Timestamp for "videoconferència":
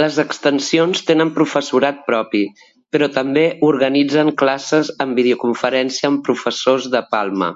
5.22-6.12